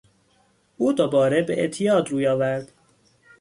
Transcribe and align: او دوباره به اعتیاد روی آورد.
او 0.77 0.93
دوباره 0.93 1.41
به 1.41 1.59
اعتیاد 1.61 2.09
روی 2.09 2.27
آورد. 2.27 2.71